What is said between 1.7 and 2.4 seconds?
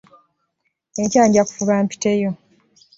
mpiteyo.